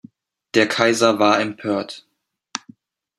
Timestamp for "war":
1.19-1.39